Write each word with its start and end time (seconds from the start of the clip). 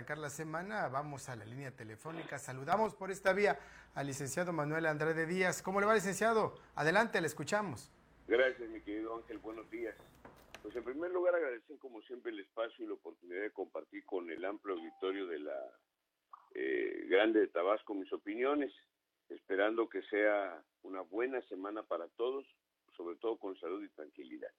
arrancar 0.00 0.16
la 0.16 0.30
semana, 0.30 0.88
vamos 0.88 1.28
a 1.28 1.36
la 1.36 1.44
línea 1.44 1.72
telefónica. 1.72 2.38
Saludamos 2.38 2.94
por 2.94 3.10
esta 3.10 3.34
vía 3.34 3.58
al 3.94 4.06
licenciado 4.06 4.50
Manuel 4.50 4.86
Andrade 4.86 5.26
Díaz. 5.26 5.60
¿Cómo 5.60 5.78
le 5.78 5.84
va, 5.84 5.92
licenciado? 5.92 6.54
Adelante, 6.74 7.20
le 7.20 7.26
escuchamos. 7.26 7.92
Gracias, 8.26 8.66
mi 8.70 8.80
querido 8.80 9.14
Ángel. 9.18 9.36
Buenos 9.36 9.70
días. 9.70 9.94
Pues 10.62 10.74
en 10.74 10.84
primer 10.84 11.10
lugar 11.10 11.34
agradecer 11.34 11.76
como 11.76 12.00
siempre 12.00 12.32
el 12.32 12.40
espacio 12.40 12.82
y 12.82 12.88
la 12.88 12.94
oportunidad 12.94 13.42
de 13.42 13.50
compartir 13.50 14.02
con 14.06 14.30
el 14.30 14.42
amplio 14.42 14.76
auditorio 14.76 15.26
de 15.26 15.38
la 15.40 15.58
eh, 16.54 17.04
Grande 17.10 17.40
de 17.40 17.48
Tabasco 17.48 17.92
mis 17.92 18.10
opiniones, 18.10 18.72
esperando 19.28 19.90
que 19.90 20.00
sea 20.04 20.62
una 20.82 21.02
buena 21.02 21.42
semana 21.42 21.82
para 21.82 22.08
todos, 22.16 22.46
sobre 22.96 23.16
todo 23.16 23.36
con 23.36 23.54
salud 23.60 23.84
y 23.84 23.88
tranquilidad. 23.90 24.50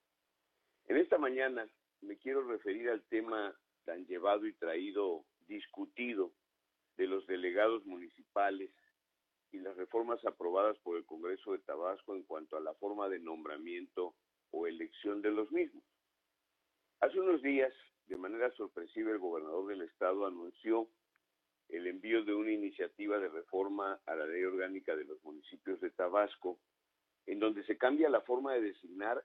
En 0.86 0.98
esta 0.98 1.18
mañana 1.18 1.66
me 2.00 2.16
quiero 2.16 2.46
referir 2.46 2.88
al 2.90 3.02
tema 3.08 3.52
tan 3.84 4.06
llevado 4.06 4.46
y 4.46 4.52
traído, 4.52 5.24
discutido, 5.46 6.32
de 6.96 7.06
los 7.06 7.26
delegados 7.26 7.84
municipales 7.86 8.70
y 9.50 9.58
las 9.58 9.76
reformas 9.76 10.24
aprobadas 10.24 10.78
por 10.78 10.96
el 10.96 11.04
Congreso 11.04 11.52
de 11.52 11.58
Tabasco 11.60 12.14
en 12.14 12.22
cuanto 12.22 12.56
a 12.56 12.60
la 12.60 12.74
forma 12.74 13.08
de 13.08 13.18
nombramiento 13.18 14.14
o 14.50 14.66
elección 14.66 15.22
de 15.22 15.30
los 15.30 15.50
mismos. 15.52 15.84
Hace 17.00 17.18
unos 17.18 17.42
días, 17.42 17.72
de 18.06 18.16
manera 18.16 18.50
sorpresiva, 18.52 19.10
el 19.10 19.18
gobernador 19.18 19.66
del 19.66 19.82
estado 19.82 20.26
anunció 20.26 20.88
el 21.68 21.86
envío 21.86 22.24
de 22.24 22.34
una 22.34 22.52
iniciativa 22.52 23.18
de 23.18 23.28
reforma 23.28 23.98
a 24.06 24.14
la 24.14 24.26
ley 24.26 24.44
orgánica 24.44 24.94
de 24.94 25.04
los 25.04 25.22
municipios 25.24 25.80
de 25.80 25.90
Tabasco, 25.90 26.58
en 27.26 27.38
donde 27.38 27.64
se 27.64 27.78
cambia 27.78 28.10
la 28.10 28.20
forma 28.20 28.52
de 28.52 28.60
designar 28.60 29.24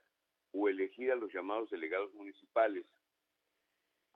o 0.53 0.69
elegir 0.69 1.11
a 1.11 1.15
los 1.15 1.31
llamados 1.33 1.69
delegados 1.69 2.13
municipales, 2.13 2.85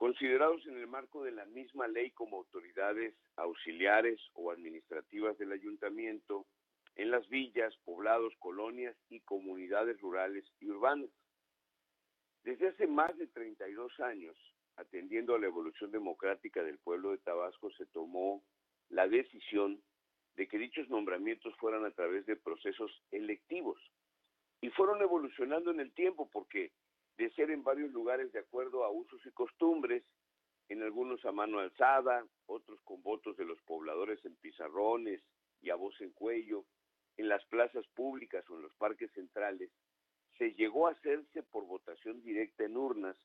considerados 0.02 0.66
en 0.66 0.76
el 0.78 0.88
marco 0.88 1.22
de 1.22 1.30
la 1.30 1.44
misma 1.44 1.86
ley 1.86 2.10
como 2.10 2.38
autoridades 2.38 3.14
auxiliares 3.36 4.20
o 4.34 4.50
administrativas 4.50 5.38
del 5.38 5.52
ayuntamiento 5.52 6.44
en 6.96 7.12
las 7.12 7.28
villas, 7.28 7.72
poblados, 7.84 8.34
colonias 8.40 8.96
y 9.10 9.20
comunidades 9.20 10.00
rurales 10.00 10.44
y 10.58 10.68
urbanas. 10.70 11.08
Desde 12.42 12.70
hace 12.70 12.88
más 12.88 13.16
de 13.16 13.28
32 13.28 14.00
años, 14.00 14.36
atendiendo 14.74 15.36
a 15.36 15.38
la 15.38 15.46
evolución 15.46 15.92
democrática 15.92 16.64
del 16.64 16.78
pueblo 16.78 17.12
de 17.12 17.18
Tabasco, 17.18 17.70
se 17.70 17.86
tomó 17.86 18.42
la 18.88 19.06
decisión 19.06 19.80
de 20.34 20.48
que 20.48 20.58
dichos 20.58 20.88
nombramientos 20.88 21.54
fueran 21.58 21.84
a 21.84 21.92
través 21.92 22.26
de 22.26 22.34
procesos 22.34 22.90
electivos. 23.12 23.78
Y 24.62 24.70
fueron 24.70 25.00
evolucionando 25.00 25.70
en 25.70 25.78
el 25.78 25.92
tiempo 25.94 26.28
porque 26.28 26.72
de 27.16 27.30
ser 27.30 27.50
en 27.50 27.62
varios 27.62 27.92
lugares 27.92 28.32
de 28.32 28.40
acuerdo 28.40 28.84
a 28.84 28.90
usos 28.90 29.24
y 29.26 29.30
costumbres, 29.30 30.04
en 30.68 30.82
algunos 30.82 31.24
a 31.24 31.32
mano 31.32 31.58
alzada, 31.58 32.26
otros 32.46 32.80
con 32.82 33.02
votos 33.02 33.36
de 33.36 33.44
los 33.44 33.60
pobladores 33.62 34.24
en 34.24 34.34
pizarrones 34.36 35.22
y 35.60 35.70
a 35.70 35.74
voz 35.74 36.00
en 36.00 36.12
cuello, 36.12 36.64
en 37.16 37.28
las 37.28 37.44
plazas 37.46 37.86
públicas 37.88 38.48
o 38.48 38.56
en 38.56 38.62
los 38.62 38.74
parques 38.76 39.10
centrales, 39.12 39.70
se 40.38 40.54
llegó 40.54 40.88
a 40.88 40.92
hacerse 40.92 41.42
por 41.42 41.66
votación 41.66 42.22
directa 42.22 42.64
en 42.64 42.76
urnas 42.76 43.16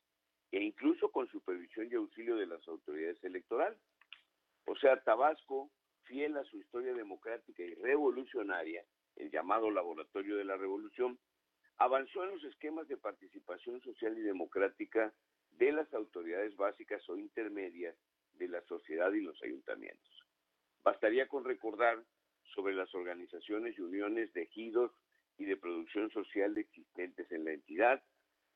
e 0.52 0.62
incluso 0.62 1.10
con 1.10 1.28
supervisión 1.28 1.88
y 1.90 1.94
auxilio 1.94 2.36
de 2.36 2.46
las 2.46 2.66
autoridades 2.68 3.22
electorales. 3.24 3.78
O 4.66 4.76
sea, 4.76 5.02
Tabasco, 5.02 5.70
fiel 6.02 6.36
a 6.36 6.44
su 6.44 6.58
historia 6.58 6.94
democrática 6.94 7.62
y 7.62 7.74
revolucionaria, 7.74 8.84
el 9.16 9.30
llamado 9.30 9.70
laboratorio 9.70 10.36
de 10.36 10.44
la 10.44 10.56
revolución, 10.56 11.18
avanzó 11.78 12.24
en 12.24 12.30
los 12.30 12.44
esquemas 12.44 12.88
de 12.88 12.96
participación 12.96 13.80
social 13.82 14.18
y 14.18 14.22
democrática 14.22 15.12
de 15.52 15.72
las 15.72 15.92
autoridades 15.94 16.56
básicas 16.56 17.08
o 17.08 17.16
intermedias 17.16 17.96
de 18.34 18.48
la 18.48 18.60
sociedad 18.62 19.12
y 19.12 19.20
los 19.20 19.40
ayuntamientos. 19.42 20.26
Bastaría 20.82 21.26
con 21.28 21.44
recordar 21.44 22.04
sobre 22.54 22.74
las 22.74 22.92
organizaciones 22.94 23.78
y 23.78 23.82
uniones 23.82 24.32
de 24.32 24.42
ejidos 24.42 24.92
y 25.36 25.44
de 25.44 25.56
producción 25.56 26.10
social 26.10 26.56
existentes 26.58 27.30
en 27.30 27.44
la 27.44 27.52
entidad, 27.52 28.02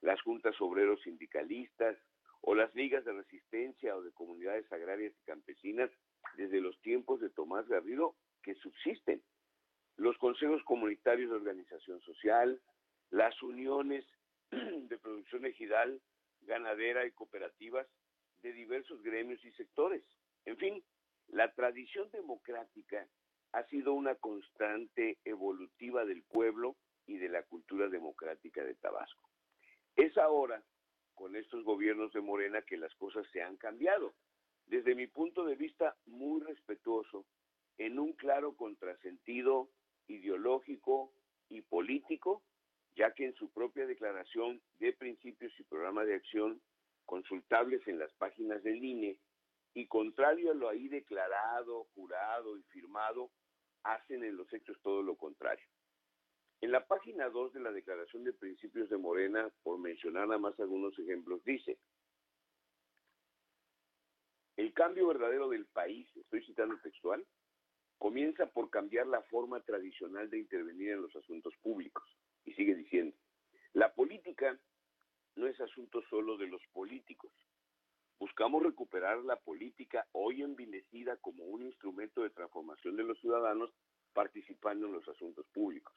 las 0.01 0.21
juntas 0.23 0.61
obreros 0.61 1.01
sindicalistas 1.03 1.97
o 2.41 2.55
las 2.55 2.75
ligas 2.75 3.05
de 3.05 3.13
resistencia 3.13 3.97
o 3.97 4.03
de 4.03 4.13
comunidades 4.13 4.71
agrarias 4.73 5.13
y 5.17 5.25
campesinas 5.25 5.91
desde 6.37 6.61
los 6.61 6.81
tiempos 6.81 7.21
de 7.21 7.31
Tomás 7.31 7.69
Garrido 7.69 8.17
que 8.43 8.55
subsisten. 8.57 9.23
Los 9.97 10.19
consejos 10.19 10.63
comunitarios 10.65 11.31
de 11.31 11.37
organización 11.37 12.01
social, 12.01 12.61
las 13.13 13.41
uniones 13.43 14.05
de 14.51 14.99
producción 14.99 15.45
ejidal, 15.45 16.01
ganadera 16.41 17.07
y 17.07 17.13
cooperativas 17.13 17.87
de 18.43 18.53
diversos 18.53 19.03
gremios 19.03 19.45
y 19.45 19.53
sectores. 19.53 20.03
En 20.47 20.57
fin, 20.57 20.83
la 21.29 21.53
tradición 21.53 22.11
democrática 22.11 23.07
ha 23.53 23.65
sido 23.65 23.93
una 23.93 24.15
constante 24.17 25.19
evolutiva 25.25 26.05
del 26.05 26.23
pueblo 26.25 26.77
y 27.07 27.19
de 27.19 27.29
la 27.29 27.43
cultura 27.43 27.89
democrática 27.89 28.65
de 28.65 28.75
Tabasco. 28.75 29.29
Es 29.95 30.17
ahora, 30.17 30.63
con 31.15 31.37
estos 31.37 31.63
gobiernos 31.65 32.13
de 32.13 32.23
Morena, 32.23 32.63
que 32.63 32.79
las 32.79 32.95
cosas 32.95 33.27
se 33.31 33.43
han 33.43 33.59
cambiado. 33.59 34.15
Desde 34.67 34.95
mi 34.95 35.07
punto 35.07 35.45
de 35.45 35.55
vista 35.55 35.97
muy 36.07 36.41
respetuoso, 36.41 37.27
en 37.77 37.99
un 37.99 38.15
claro 38.15 38.57
contrasentido 38.57 39.69
ideológico 40.07 41.13
y 41.51 41.61
político, 41.61 42.43
ya 42.95 43.13
que 43.13 43.27
en 43.27 43.35
su 43.35 43.51
propia 43.51 43.87
declaración 43.87 44.61
de 44.79 44.93
principios 44.93 45.53
y 45.59 45.65
programa 45.65 46.05
de 46.05 46.15
acción, 46.15 46.61
consultables 47.07 47.87
en 47.89 47.99
las 47.99 48.13
páginas 48.15 48.63
del 48.63 48.83
INE, 48.85 49.19
y 49.75 49.87
contrario 49.87 50.51
a 50.51 50.55
lo 50.55 50.69
ahí 50.69 50.89
declarado, 50.89 51.85
jurado 51.95 52.59
y 52.59 52.63
firmado, 52.65 53.31
hacen 53.85 54.23
en 54.25 54.37
los 54.37 54.53
hechos 54.53 54.79
todo 54.83 55.03
lo 55.03 55.17
contrario. 55.17 55.67
En 56.61 56.71
la 56.71 56.87
página 56.87 57.29
2 57.29 57.55
de 57.55 57.61
la 57.61 57.73
Declaración 57.73 58.23
de 58.23 58.33
Principios 58.33 58.89
de 58.89 58.97
Morena, 58.97 59.51
por 59.63 59.79
mencionar 59.79 60.29
nada 60.29 60.39
más 60.39 60.59
algunos 60.61 60.97
ejemplos, 60.99 61.43
dice, 61.45 61.79
el 64.57 64.73
cambio 64.75 65.09
verdadero 65.09 65.49
del 65.49 65.67
país, 65.67 66.09
estoy 66.15 66.45
citando 66.45 66.79
textual, 66.81 67.27
comienza 67.99 68.47
por 68.47 68.71
cambiar 68.71 69.07
la 69.07 69.23
forma 69.23 69.61
tradicional 69.63 70.29
de 70.31 70.39
intervenir 70.39 70.91
en 70.91 71.03
los 71.03 71.17
asuntos 71.17 71.55
públicos. 71.63 72.05
Y 72.45 72.53
sigue 72.55 72.75
diciendo, 72.75 73.17
la 73.73 73.93
política 73.95 74.59
no 75.37 75.47
es 75.47 75.61
asunto 75.61 76.03
solo 76.11 76.37
de 76.37 76.47
los 76.47 76.63
políticos. 76.73 77.33
Buscamos 78.19 78.63
recuperar 78.63 79.19
la 79.25 79.37
política 79.37 80.07
hoy 80.13 80.43
envilecida 80.43 81.17
como 81.17 81.45
un 81.45 81.63
instrumento 81.63 82.23
de 82.23 82.31
transformación 82.31 82.97
de 82.97 83.05
los 83.05 83.19
ciudadanos 83.21 83.71
participando 84.13 84.87
en 84.87 84.93
los 84.93 85.09
asuntos 85.09 85.47
públicos. 85.53 85.95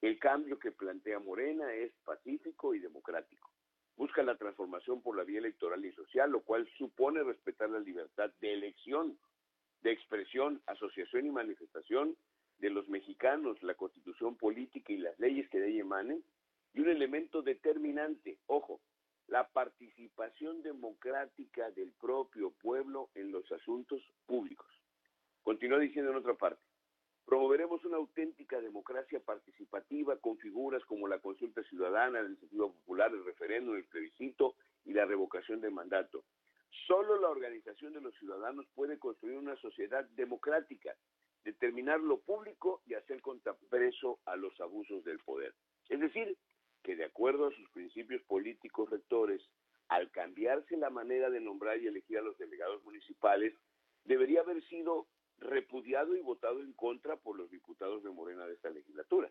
El 0.00 0.18
cambio 0.18 0.58
que 0.58 0.72
plantea 0.72 1.18
Morena 1.18 1.72
es 1.72 1.92
pacífico 2.04 2.74
y 2.74 2.80
democrático. 2.80 3.50
Busca 3.96 4.22
la 4.22 4.36
transformación 4.36 5.00
por 5.00 5.16
la 5.16 5.24
vía 5.24 5.38
electoral 5.38 5.84
y 5.84 5.92
social, 5.92 6.30
lo 6.30 6.42
cual 6.42 6.68
supone 6.76 7.22
respetar 7.22 7.70
la 7.70 7.78
libertad 7.78 8.30
de 8.40 8.52
elección, 8.52 9.16
de 9.82 9.92
expresión, 9.92 10.60
asociación 10.66 11.26
y 11.26 11.30
manifestación 11.30 12.16
de 12.64 12.70
los 12.70 12.88
mexicanos, 12.88 13.62
la 13.62 13.74
constitución 13.74 14.36
política 14.36 14.90
y 14.90 14.96
las 14.96 15.20
leyes 15.20 15.50
que 15.50 15.60
de 15.60 15.68
ella 15.68 15.82
emanen, 15.82 16.24
y 16.72 16.80
un 16.80 16.88
elemento 16.88 17.42
determinante, 17.42 18.38
ojo, 18.46 18.80
la 19.26 19.46
participación 19.48 20.62
democrática 20.62 21.70
del 21.72 21.92
propio 21.92 22.52
pueblo 22.52 23.10
en 23.14 23.32
los 23.32 23.52
asuntos 23.52 24.00
públicos. 24.24 24.66
Continúa 25.42 25.78
diciendo 25.78 26.10
en 26.10 26.16
otra 26.16 26.32
parte, 26.32 26.62
promoveremos 27.26 27.84
una 27.84 27.98
auténtica 27.98 28.58
democracia 28.62 29.20
participativa 29.20 30.16
con 30.16 30.38
figuras 30.38 30.82
como 30.86 31.06
la 31.06 31.18
consulta 31.18 31.62
ciudadana, 31.64 32.22
la 32.22 32.28
iniciativa 32.28 32.66
popular, 32.68 33.12
el 33.12 33.26
referéndum, 33.26 33.76
el 33.76 33.84
plebiscito 33.84 34.54
y 34.86 34.94
la 34.94 35.04
revocación 35.04 35.60
del 35.60 35.72
mandato. 35.72 36.24
Solo 36.86 37.20
la 37.20 37.28
organización 37.28 37.92
de 37.92 38.00
los 38.00 38.14
ciudadanos 38.14 38.66
puede 38.74 38.98
construir 38.98 39.36
una 39.36 39.54
sociedad 39.56 40.06
democrática 40.16 40.96
determinar 41.44 42.00
lo 42.00 42.20
público 42.20 42.82
y 42.86 42.94
hacer 42.94 43.20
contrapeso 43.20 44.18
a 44.24 44.36
los 44.36 44.58
abusos 44.60 45.04
del 45.04 45.18
poder. 45.18 45.54
Es 45.88 46.00
decir, 46.00 46.36
que 46.82 46.96
de 46.96 47.04
acuerdo 47.04 47.46
a 47.46 47.54
sus 47.54 47.68
principios 47.70 48.22
políticos 48.22 48.90
rectores, 48.90 49.42
al 49.88 50.10
cambiarse 50.10 50.76
la 50.76 50.90
manera 50.90 51.30
de 51.30 51.40
nombrar 51.40 51.78
y 51.78 51.86
elegir 51.86 52.18
a 52.18 52.22
los 52.22 52.36
delegados 52.38 52.82
municipales, 52.84 53.54
debería 54.04 54.40
haber 54.40 54.62
sido 54.64 55.06
repudiado 55.38 56.16
y 56.16 56.20
votado 56.20 56.60
en 56.60 56.72
contra 56.72 57.16
por 57.16 57.36
los 57.36 57.50
diputados 57.50 58.02
de 58.02 58.10
Morena 58.10 58.46
de 58.46 58.54
esta 58.54 58.70
legislatura. 58.70 59.30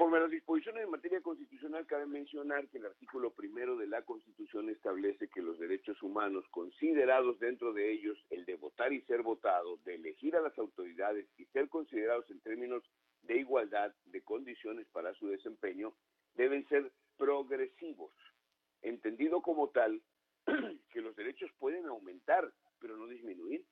Conforme 0.00 0.16
a 0.16 0.22
las 0.22 0.30
disposiciones 0.30 0.84
en 0.84 0.90
materia 0.90 1.20
constitucional, 1.20 1.86
cabe 1.86 2.06
mencionar 2.06 2.66
que 2.68 2.78
el 2.78 2.86
artículo 2.86 3.34
primero 3.34 3.76
de 3.76 3.86
la 3.86 4.00
Constitución 4.00 4.70
establece 4.70 5.28
que 5.28 5.42
los 5.42 5.58
derechos 5.58 6.02
humanos, 6.02 6.46
considerados 6.50 7.38
dentro 7.38 7.74
de 7.74 7.92
ellos 7.92 8.16
el 8.30 8.46
de 8.46 8.56
votar 8.56 8.94
y 8.94 9.02
ser 9.02 9.20
votado, 9.20 9.76
de 9.84 9.96
elegir 9.96 10.36
a 10.36 10.40
las 10.40 10.58
autoridades 10.58 11.26
y 11.36 11.44
ser 11.52 11.68
considerados 11.68 12.30
en 12.30 12.40
términos 12.40 12.82
de 13.24 13.40
igualdad 13.40 13.94
de 14.06 14.22
condiciones 14.22 14.86
para 14.88 15.12
su 15.16 15.28
desempeño, 15.28 15.92
deben 16.32 16.66
ser 16.68 16.90
progresivos. 17.18 18.14
Entendido 18.80 19.42
como 19.42 19.68
tal, 19.68 20.00
que 20.94 21.02
los 21.02 21.14
derechos 21.14 21.50
pueden 21.58 21.84
aumentar, 21.84 22.50
pero 22.78 22.96
no 22.96 23.06
disminuir. 23.06 23.66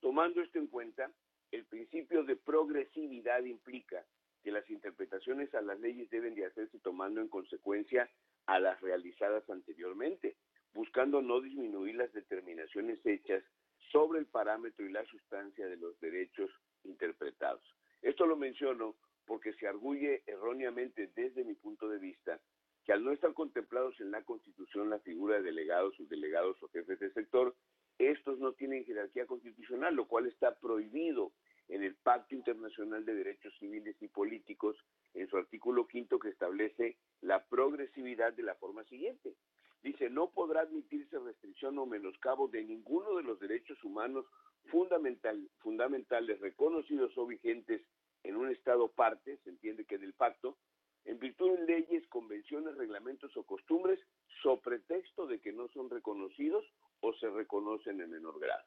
Tomando 0.00 0.40
esto 0.40 0.58
en 0.58 0.68
cuenta, 0.68 1.12
el 1.50 1.66
principio 1.66 2.24
de 2.24 2.36
progresividad 2.36 3.44
implica 3.44 4.06
que 4.48 4.52
las 4.52 4.70
interpretaciones 4.70 5.54
a 5.54 5.60
las 5.60 5.78
leyes 5.78 6.08
deben 6.08 6.34
de 6.34 6.46
hacerse 6.46 6.78
tomando 6.78 7.20
en 7.20 7.28
consecuencia 7.28 8.08
a 8.46 8.58
las 8.58 8.80
realizadas 8.80 9.44
anteriormente, 9.50 10.36
buscando 10.72 11.20
no 11.20 11.42
disminuir 11.42 11.96
las 11.96 12.10
determinaciones 12.14 12.98
hechas 13.04 13.44
sobre 13.92 14.20
el 14.20 14.24
parámetro 14.24 14.86
y 14.86 14.90
la 14.90 15.04
sustancia 15.04 15.66
de 15.66 15.76
los 15.76 16.00
derechos 16.00 16.50
interpretados. 16.84 17.60
Esto 18.00 18.24
lo 18.24 18.38
menciono 18.38 18.96
porque 19.26 19.52
se 19.52 19.68
arguye 19.68 20.22
erróneamente 20.26 21.10
desde 21.14 21.44
mi 21.44 21.54
punto 21.54 21.86
de 21.90 21.98
vista 21.98 22.40
que 22.86 22.94
al 22.94 23.04
no 23.04 23.12
estar 23.12 23.34
contemplados 23.34 24.00
en 24.00 24.10
la 24.10 24.24
Constitución 24.24 24.88
la 24.88 25.00
figura 25.00 25.36
de 25.36 25.42
delegados, 25.42 25.94
subdelegados 25.96 26.56
o 26.62 26.68
jefes 26.68 26.98
de 27.00 27.12
sector, 27.12 27.54
estos 27.98 28.38
no 28.38 28.54
tienen 28.54 28.86
jerarquía 28.86 29.26
constitucional, 29.26 29.94
lo 29.94 30.08
cual 30.08 30.26
está 30.26 30.58
prohibido 30.58 31.32
en 31.68 31.82
el 31.82 31.94
Pacto 31.96 32.34
Internacional 32.34 33.04
de 33.04 33.14
Derechos 33.14 33.54
Civiles 33.58 33.96
y 34.00 34.08
Políticos, 34.08 34.76
en 35.14 35.28
su 35.28 35.36
artículo 35.36 35.86
quinto 35.86 36.18
que 36.18 36.30
establece 36.30 36.96
la 37.20 37.44
progresividad 37.46 38.32
de 38.32 38.42
la 38.42 38.54
forma 38.54 38.84
siguiente. 38.84 39.34
Dice, 39.82 40.10
no 40.10 40.30
podrá 40.30 40.62
admitirse 40.62 41.18
restricción 41.18 41.78
o 41.78 41.86
menoscabo 41.86 42.48
de 42.48 42.64
ninguno 42.64 43.16
de 43.16 43.22
los 43.22 43.38
derechos 43.38 43.82
humanos 43.84 44.26
fundamental, 44.66 45.48
fundamentales 45.58 46.40
reconocidos 46.40 47.16
o 47.16 47.26
vigentes 47.26 47.82
en 48.24 48.36
un 48.36 48.50
Estado 48.50 48.88
parte, 48.88 49.38
se 49.44 49.50
entiende 49.50 49.84
que 49.84 49.98
del 49.98 50.14
pacto, 50.14 50.56
en 51.04 51.18
virtud 51.18 51.56
de 51.58 51.66
leyes, 51.66 52.06
convenciones, 52.08 52.76
reglamentos 52.76 53.34
o 53.36 53.44
costumbres, 53.44 54.00
sobre 54.42 54.78
pretexto 54.78 55.26
de 55.26 55.40
que 55.40 55.52
no 55.52 55.68
son 55.68 55.88
reconocidos 55.88 56.64
o 57.00 57.12
se 57.14 57.30
reconocen 57.30 58.00
en 58.00 58.10
menor 58.10 58.38
grado. 58.38 58.64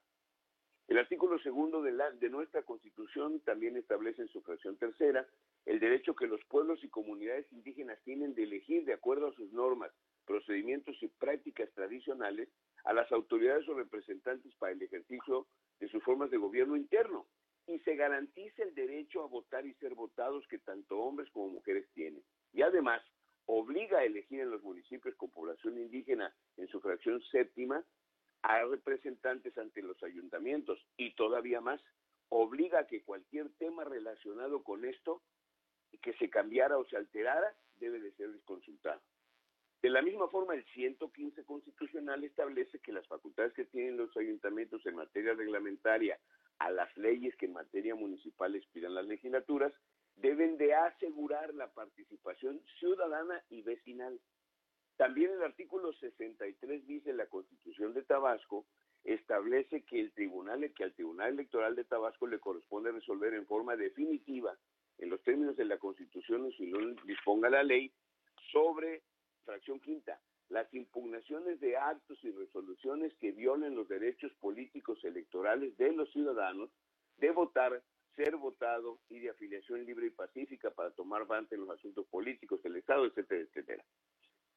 El 0.92 0.98
artículo 0.98 1.40
segundo 1.40 1.82
de, 1.82 1.94
la, 1.94 2.12
de 2.12 2.30
nuestra 2.30 2.64
Constitución 2.64 3.40
también 3.46 3.78
establece 3.78 4.24
en 4.24 4.28
su 4.28 4.42
fracción 4.42 4.76
tercera 4.76 5.26
el 5.66 5.80
derecho 5.80 6.18
que 6.18 6.28
los 6.28 6.44
pueblos 6.50 6.84
y 6.84 6.90
comunidades 6.90 7.50
indígenas 7.54 7.98
tienen 8.04 8.36
de 8.36 8.44
elegir, 8.44 8.84
de 8.84 8.92
acuerdo 8.92 9.28
a 9.28 9.34
sus 9.34 9.54
normas, 9.54 9.90
procedimientos 10.26 11.02
y 11.02 11.08
prácticas 11.08 11.72
tradicionales, 11.76 12.50
a 12.84 12.92
las 12.92 13.10
autoridades 13.14 13.66
o 13.70 13.74
representantes 13.74 14.54
para 14.56 14.74
el 14.74 14.82
ejercicio 14.82 15.48
de 15.80 15.88
sus 15.88 16.04
formas 16.04 16.30
de 16.30 16.36
gobierno 16.36 16.76
interno 16.76 17.26
y 17.68 17.80
se 17.80 17.96
garantiza 17.96 18.62
el 18.62 18.76
derecho 18.76 19.24
a 19.24 19.28
votar 19.28 19.66
y 19.66 19.74
ser 19.76 19.96
votados 19.96 20.46
que 20.50 20.60
tanto 20.60 21.00
hombres 21.00 21.30
como 21.32 21.54
mujeres 21.54 21.88
tienen. 21.94 22.22
Y 22.52 22.64
además, 22.64 23.02
obliga 23.46 24.00
a 24.00 24.04
elegir 24.04 24.42
en 24.42 24.52
los 24.52 24.62
municipios 24.62 25.16
con 25.16 25.30
población 25.30 25.78
indígena 25.78 26.36
en 26.58 26.68
su 26.68 26.82
fracción 26.82 27.22
séptima 27.32 27.82
a 28.44 28.64
representantes 28.64 29.58
ante 29.58 29.82
los 29.82 30.02
ayuntamientos 30.04 30.80
y 30.98 31.14
todavía 31.16 31.62
más, 31.62 31.82
obliga 32.30 32.80
a 32.80 32.88
que 32.88 33.04
cualquier 33.04 33.50
tema 33.58 33.84
relacionado 33.84 34.64
con 34.64 34.86
esto 34.86 35.22
que 36.02 36.14
se 36.14 36.30
cambiara 36.30 36.78
o 36.78 36.86
se 36.86 36.98
alterara 36.98 37.54
debe 37.80 38.00
de 38.00 38.12
ser 38.14 38.30
consultado. 38.46 39.02
De 39.82 39.90
la 39.90 40.02
misma 40.02 40.28
forma, 40.30 40.54
el 40.54 40.64
115 40.66 41.44
constitucional 41.44 42.24
establece 42.24 42.80
que 42.80 42.94
las 42.94 43.08
facultades 43.08 43.54
que 43.54 43.66
tienen 43.66 43.98
los 43.98 44.16
ayuntamientos 44.16 44.86
en 44.86 44.96
materia 44.96 45.34
reglamentaria 45.34 46.20
a 46.60 46.70
las 46.70 46.96
leyes 46.98 47.36
que 47.38 47.48
en 47.48 47.54
materia 47.54 47.96
municipal 47.96 48.56
expiran 48.56 48.94
las 48.94 49.06
legislaturas 49.08 49.74
deben 50.18 50.58
de 50.58 50.76
asegurar 50.76 51.54
la 51.56 51.74
participación 51.74 52.62
ciudadana 52.80 53.44
y 53.50 53.64
vecinal. 53.64 54.20
También 55.02 55.32
el 55.32 55.42
artículo 55.42 55.94
63 55.94 56.86
dice 56.86 57.12
la 57.12 57.26
Constitución 57.26 57.92
de 57.96 58.04
Tabasco 58.04 58.68
establece 59.04 59.82
que 59.82 60.00
el 60.00 60.12
tribunal 60.14 60.72
que 60.76 60.84
al 60.84 60.94
Tribunal 60.94 61.34
Electoral 61.34 61.76
de 61.76 61.86
Tabasco 61.86 62.28
le 62.28 62.38
corresponde 62.38 62.92
resolver 62.92 63.34
en 63.34 63.48
forma 63.48 63.76
definitiva 63.76 64.56
en 65.00 65.10
los 65.10 65.24
términos 65.24 65.58
de 65.58 65.66
la 65.66 65.80
Constitución 65.80 66.46
y 66.46 66.54
si 66.54 66.68
no 66.68 66.78
disponga 67.06 67.50
la 67.50 67.64
ley 67.64 67.92
sobre 68.52 69.02
fracción 69.44 69.80
quinta 69.80 70.22
las 70.50 70.72
impugnaciones 70.72 71.60
de 71.60 71.78
actos 71.78 72.24
y 72.24 72.30
resoluciones 72.30 73.12
que 73.16 73.32
violen 73.32 73.74
los 73.74 73.88
derechos 73.88 74.32
políticos 74.34 75.04
electorales 75.04 75.76
de 75.78 75.94
los 75.94 76.12
ciudadanos 76.12 76.70
de 77.18 77.32
votar, 77.32 77.82
ser 78.16 78.36
votado 78.36 79.00
y 79.10 79.18
de 79.18 79.32
afiliación 79.32 79.84
libre 79.84 80.06
y 80.06 80.12
pacífica 80.12 80.70
para 80.70 80.92
tomar 80.92 81.26
parte 81.26 81.56
en 81.56 81.62
los 81.62 81.72
asuntos 81.72 82.06
políticos 82.06 82.62
del 82.62 82.76
Estado, 82.76 83.08
etcétera, 83.08 83.42
etcétera. 83.42 83.84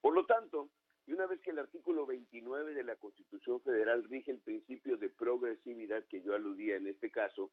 Por 0.04 0.14
lo 0.14 0.26
tanto, 0.26 0.68
y 1.06 1.14
una 1.14 1.24
vez 1.24 1.40
que 1.40 1.50
el 1.50 1.58
artículo 1.58 2.04
29 2.04 2.74
de 2.74 2.84
la 2.84 2.94
Constitución 2.96 3.62
Federal 3.62 4.04
rige 4.04 4.32
el 4.32 4.38
principio 4.38 4.98
de 4.98 5.08
progresividad 5.08 6.04
que 6.10 6.20
yo 6.20 6.34
aludía 6.34 6.76
en 6.76 6.88
este 6.88 7.10
caso, 7.10 7.52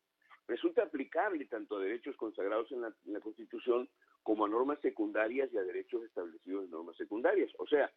resulta 0.50 0.84
aplicable 0.84 1.46
tanto 1.46 1.78
a 1.78 1.82
derechos 1.82 2.18
consagrados 2.18 2.70
en 2.74 2.82
la, 2.82 3.22
Constitución 3.22 3.88
como 4.22 4.44
a 4.44 4.50
normas 4.50 4.82
secundarias 4.82 5.50
y 5.54 5.60
a 5.60 5.64
derechos 5.64 6.04
establecidos 6.04 6.66
en 6.66 6.72
normas 6.72 6.98
secundarias. 6.98 7.50
O 7.58 7.66
sea, 7.68 7.90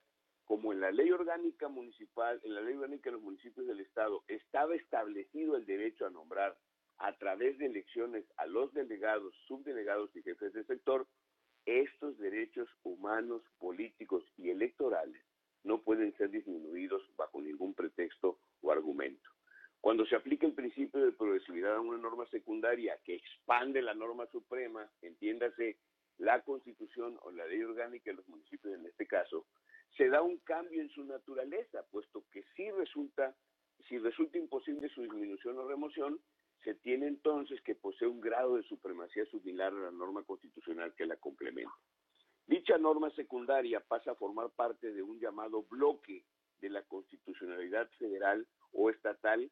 como 0.44 0.72
en 0.72 0.78
la 0.78 0.92
ley 0.92 1.10
orgánica 1.10 1.66
municipal, 1.66 2.40
en 2.44 2.54
la 2.54 2.60
ley 2.60 2.74
orgánica 2.74 3.10
de 3.10 3.16
los 3.16 3.22
municipios 3.22 3.66
del 3.66 3.80
Estado, 3.80 4.22
estaba 4.28 4.76
establecido 4.76 5.56
el 5.56 5.66
derecho 5.66 6.06
a 6.06 6.10
nombrar 6.10 6.56
a 6.98 7.12
través 7.18 7.58
de 7.58 7.66
elecciones 7.66 8.24
a 8.36 8.46
los 8.46 8.72
delegados, 8.72 9.34
subdelegados 9.48 10.14
y 10.14 10.22
jefes 10.22 10.52
de 10.52 10.62
sector, 10.62 11.08
estos 11.66 12.18
derechos 12.18 12.68
humanos, 12.82 13.42
políticos 13.58 14.24
y 14.36 14.50
electorales 14.50 15.20
no 15.64 15.80
pueden 15.80 16.14
ser 16.16 16.30
disminuidos 16.30 17.02
bajo 17.16 17.40
ningún 17.40 17.74
pretexto 17.74 18.38
o 18.60 18.70
argumento. 18.70 19.30
Cuando 19.80 20.06
se 20.06 20.16
aplica 20.16 20.46
el 20.46 20.54
principio 20.54 21.04
de 21.04 21.12
progresividad 21.12 21.76
a 21.76 21.80
una 21.80 21.98
norma 21.98 22.26
secundaria 22.26 22.98
que 23.04 23.16
expande 23.16 23.82
la 23.82 23.94
norma 23.94 24.26
suprema, 24.26 24.90
entiéndase 25.02 25.78
la 26.18 26.42
constitución 26.42 27.18
o 27.22 27.30
la 27.30 27.46
ley 27.46 27.62
orgánica 27.62 28.10
de 28.10 28.16
los 28.16 28.28
municipios 28.28 28.74
en 28.74 28.86
este 28.86 29.06
caso, 29.06 29.46
se 29.96 30.08
da 30.08 30.22
un 30.22 30.38
cambio 30.38 30.80
en 30.80 30.88
su 30.90 31.04
naturaleza, 31.04 31.82
puesto 31.90 32.24
que 32.32 32.44
si 32.56 32.70
resulta, 32.70 33.34
si 33.88 33.98
resulta 33.98 34.38
imposible 34.38 34.88
su 34.88 35.02
disminución 35.02 35.58
o 35.58 35.68
remoción, 35.68 36.18
se 36.64 36.74
tiene 36.74 37.06
entonces 37.06 37.60
que 37.60 37.74
posee 37.74 38.08
un 38.08 38.20
grado 38.20 38.56
de 38.56 38.62
supremacía 38.64 39.26
similar 39.26 39.72
a 39.72 39.76
la 39.76 39.90
norma 39.90 40.22
constitucional 40.24 40.94
que 40.94 41.06
la 41.06 41.16
complementa. 41.16 41.70
Dicha 42.46 42.78
norma 42.78 43.10
secundaria 43.10 43.80
pasa 43.80 44.12
a 44.12 44.14
formar 44.16 44.50
parte 44.50 44.92
de 44.92 45.02
un 45.02 45.20
llamado 45.20 45.62
bloque 45.64 46.24
de 46.60 46.70
la 46.70 46.82
constitucionalidad 46.82 47.88
federal 47.98 48.46
o 48.72 48.90
estatal, 48.90 49.50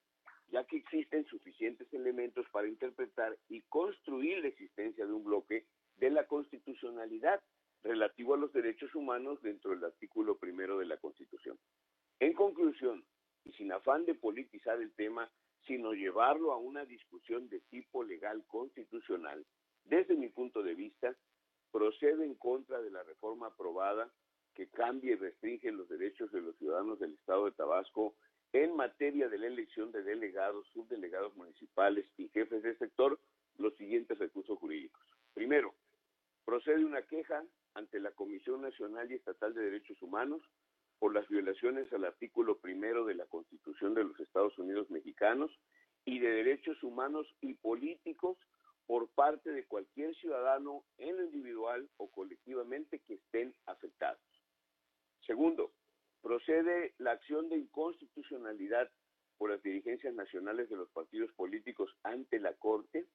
ya 0.48 0.64
que 0.64 0.78
existen 0.78 1.24
suficientes 1.26 1.92
elementos 1.92 2.46
para 2.50 2.68
interpretar 2.68 3.36
y 3.48 3.60
construir 3.62 4.38
la 4.40 4.48
existencia 4.48 5.06
de 5.06 5.12
un 5.12 5.24
bloque 5.24 5.66
de 5.96 6.10
la 6.10 6.26
constitucionalidad 6.26 7.40
relativo 7.82 8.34
a 8.34 8.38
los 8.38 8.52
derechos 8.52 8.94
humanos 8.94 9.40
dentro 9.42 9.72
del 9.72 9.84
artículo 9.84 10.38
primero 10.38 10.78
de 10.78 10.86
la 10.86 10.96
Constitución. 10.98 11.58
En 12.20 12.32
conclusión, 12.34 13.04
y 13.44 13.52
sin 13.52 13.72
afán 13.72 14.04
de 14.04 14.14
politizar 14.14 14.80
el 14.80 14.92
tema, 14.94 15.30
sino 15.66 15.92
llevarlo 15.92 16.52
a 16.52 16.58
una 16.58 16.84
discusión 16.84 17.48
de 17.48 17.60
tipo 17.60 18.02
legal 18.04 18.44
constitucional, 18.46 19.44
desde 19.84 20.16
mi 20.16 20.28
punto 20.28 20.62
de 20.62 20.74
vista, 20.74 21.14
procede 21.70 22.24
en 22.24 22.34
contra 22.34 22.80
de 22.80 22.90
la 22.90 23.02
reforma 23.02 23.48
aprobada 23.48 24.10
que 24.54 24.68
cambia 24.68 25.12
y 25.12 25.16
restringe 25.16 25.72
los 25.72 25.88
derechos 25.88 26.30
de 26.30 26.42
los 26.42 26.56
ciudadanos 26.56 26.98
del 26.98 27.14
Estado 27.14 27.46
de 27.46 27.52
Tabasco 27.52 28.14
en 28.52 28.76
materia 28.76 29.28
de 29.28 29.38
la 29.38 29.46
elección 29.46 29.92
de 29.92 30.02
delegados, 30.02 30.66
subdelegados 30.74 31.34
municipales 31.36 32.06
y 32.18 32.28
jefes 32.28 32.62
de 32.62 32.76
sector 32.76 33.18
los 33.56 33.74
siguientes 33.76 34.18
recursos 34.18 34.58
jurídicos. 34.58 35.02
Primero, 35.32 35.74
procede 36.44 36.84
una 36.84 37.02
queja 37.02 37.42
ante 37.74 37.98
la 37.98 38.10
Comisión 38.12 38.60
Nacional 38.60 39.10
y 39.10 39.14
Estatal 39.14 39.54
de 39.54 39.62
Derechos 39.62 40.00
Humanos 40.02 40.42
por 41.02 41.14
las 41.14 41.28
violaciones 41.28 41.92
al 41.92 42.04
artículo 42.04 42.58
primero 42.58 43.04
de 43.04 43.16
la 43.16 43.26
Constitución 43.26 43.92
de 43.92 44.04
los 44.04 44.20
Estados 44.20 44.56
Unidos 44.56 44.88
mexicanos 44.88 45.50
y 46.04 46.20
de 46.20 46.30
derechos 46.30 46.80
humanos 46.84 47.26
y 47.40 47.54
políticos 47.54 48.38
por 48.86 49.08
parte 49.08 49.50
de 49.50 49.66
cualquier 49.66 50.14
ciudadano 50.14 50.84
en 50.98 51.16
lo 51.16 51.24
individual 51.24 51.90
o 51.96 52.08
colectivamente 52.08 53.00
que 53.00 53.14
estén 53.14 53.52
afectados. 53.66 54.22
Segundo, 55.26 55.72
procede 56.22 56.94
la 56.98 57.10
acción 57.10 57.48
de 57.48 57.56
inconstitucionalidad 57.56 58.88
por 59.38 59.50
las 59.50 59.60
dirigencias 59.60 60.14
nacionales 60.14 60.70
de 60.70 60.76
los 60.76 60.88
partidos 60.90 61.32
políticos 61.32 61.90
ante 62.04 62.38
la 62.38 62.52
Corte 62.52 63.06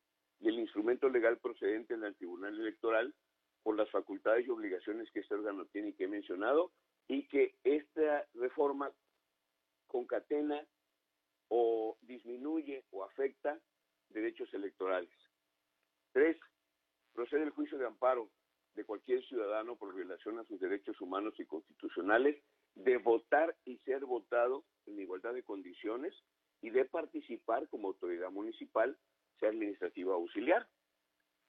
y 0.41 0.50
el 0.50 0.60
instrumento 0.60 1.08
legal 1.08 1.38
procedente 1.38 1.94
en 1.94 2.03
el 2.03 2.17
Tribunal 2.17 2.60
Electoral 2.60 3.15
por 3.63 3.77
las 3.77 3.89
facultades 3.91 4.46
y 4.46 4.50
obligaciones 4.50 5.10
que 5.12 5.22
este 5.22 5.36
órgano 5.36 5.67
tiene 5.67 5.89
y 5.89 5.94
que 5.94 6.03
he 6.03 6.10
mencionado, 6.10 6.74
y 7.07 7.27
que 7.27 7.55
esta 7.63 8.27
reforma 8.33 8.91
concatena 9.87 10.65
o 11.49 11.97
disminuye 12.01 12.83
o 12.91 13.03
afecta 13.03 13.59
derechos 14.09 14.53
electorales. 14.53 15.09
Tres, 16.11 16.37
procede 17.13 17.43
el 17.43 17.51
juicio 17.51 17.77
de 17.77 17.85
amparo 17.85 18.29
de 18.73 18.85
cualquier 18.85 19.25
ciudadano 19.25 19.75
por 19.75 19.95
violación 19.95 20.39
a 20.39 20.43
sus 20.45 20.59
derechos 20.59 20.99
humanos 21.01 21.33
y 21.39 21.45
constitucionales 21.45 22.41
de 22.75 22.97
votar 22.97 23.55
y 23.65 23.77
ser 23.79 24.05
votado 24.05 24.63
en 24.85 24.99
igualdad 24.99 25.33
de 25.33 25.43
condiciones 25.43 26.13
y 26.61 26.69
de 26.69 26.85
participar 26.85 27.67
como 27.69 27.87
autoridad 27.87 28.29
municipal, 28.29 28.97
sea 29.39 29.49
administrativa 29.49 30.15
o 30.15 30.21
auxiliar. 30.21 30.67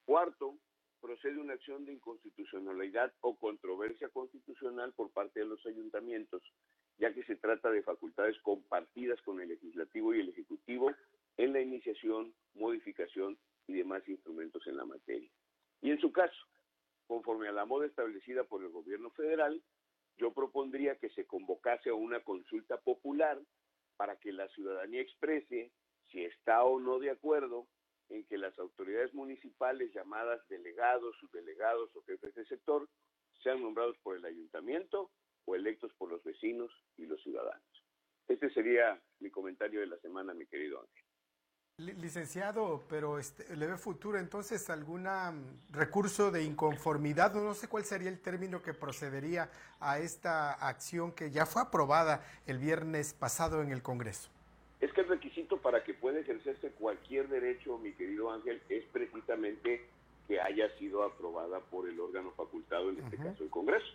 Cuarto, 0.05 0.59
procede 1.01 1.39
una 1.39 1.55
acción 1.55 1.85
de 1.85 1.93
inconstitucionalidad 1.93 3.13
o 3.21 3.37
controversia 3.37 4.09
constitucional 4.09 4.93
por 4.93 5.11
parte 5.11 5.41
de 5.41 5.47
los 5.47 5.65
ayuntamientos, 5.67 6.43
ya 6.99 7.13
que 7.13 7.23
se 7.25 7.37
trata 7.37 7.71
de 7.71 7.83
facultades 7.83 8.39
compartidas 8.43 9.21
con 9.23 9.41
el 9.41 9.49
legislativo 9.49 10.15
y 10.15 10.21
el 10.21 10.31
ejecutivo 10.31 10.93
en 11.37 11.53
la 11.53 11.61
iniciación, 11.61 12.35
modificación 12.55 13.39
y 13.67 13.75
demás 13.75 14.07
instrumentos 14.09 14.67
en 14.67 14.77
la 14.77 14.85
materia. 14.85 15.31
Y 15.81 15.91
en 15.91 16.01
su 16.01 16.13
caso, 16.13 16.37
conforme 17.07 17.49
a 17.49 17.53
la 17.53 17.65
moda 17.65 17.87
establecida 17.87 18.45
por 18.45 18.63
el 18.63 18.71
gobierno 18.71 19.11
federal, 19.11 19.63
yo 20.17 20.33
propondría 20.33 20.97
que 20.97 21.11
se 21.11 21.27
convocase 21.27 21.91
a 21.91 21.95
una 21.95 22.21
consulta 22.21 22.77
popular 22.79 23.41
para 23.97 24.17
que 24.17 24.33
la 24.33 24.49
ciudadanía 24.49 25.01
exprese 25.01 25.71
si 26.11 26.25
está 26.25 26.65
o 26.65 26.81
no 26.81 26.99
de 26.99 27.11
acuerdo 27.11 27.67
en 28.11 28.25
que 28.25 28.39
las 28.39 28.59
autoridades 28.59 29.13
municipales 29.15 29.93
llamadas 29.93 30.41
delegados, 30.49 31.17
subdelegados 31.21 31.95
o 31.97 32.03
jefes 32.03 32.35
de 32.35 32.47
sector 32.47 32.89
sean 33.43 33.63
nombrados 33.63 33.97
por 33.99 34.17
el 34.17 34.25
ayuntamiento 34.25 35.11
o 35.45 35.55
electos 35.55 35.93
por 35.95 36.11
los 36.11 36.23
vecinos 36.25 36.71
y 36.97 37.07
los 37.07 37.23
ciudadanos. 37.23 37.63
Este 38.29 38.51
sería 38.51 39.01
mi 39.21 39.31
comentario 39.31 39.81
de 39.81 39.87
la 39.87 39.99
semana, 39.99 40.35
mi 40.35 40.47
querido 40.47 40.81
Ángel. 40.81 41.05
Licenciado, 41.79 42.85
pero 42.89 43.21
este, 43.21 43.55
le 43.57 43.69
ve 43.69 43.77
futuro 43.77 44.19
entonces 44.19 44.69
algún 44.69 45.07
recurso 45.71 46.33
de 46.33 46.43
inconformidad, 46.43 47.33
no 47.35 47.55
sé 47.55 47.69
cuál 47.69 47.85
sería 47.85 48.09
el 48.09 48.21
término 48.21 48.61
que 48.61 48.75
procedería 48.75 49.49
a 49.79 50.01
esta 50.01 50.55
acción 50.55 51.13
que 51.13 51.31
ya 51.31 51.47
fue 51.47 51.63
aprobada 51.63 52.25
el 52.47 52.59
viernes 52.59 53.15
pasado 53.15 53.63
en 53.63 53.71
el 53.71 53.81
Congreso. 53.81 54.29
Es 54.81 54.93
que 54.93 55.03
el 55.03 55.09
requisito 55.09 55.28
ejercerse 56.21 56.71
cualquier 56.73 57.29
derecho, 57.29 57.79
mi 57.79 57.93
querido 57.93 58.31
Ángel, 58.31 58.61
es 58.69 58.85
precisamente 58.93 59.87
que 60.27 60.41
haya 60.41 60.69
sido 60.79 61.03
aprobada 61.03 61.61
por 61.61 61.89
el 61.89 61.99
órgano 61.99 62.33
facultado, 62.33 62.91
en 62.91 62.99
este 62.99 63.17
caso 63.17 63.43
el 63.43 63.51
Congreso. 63.51 63.87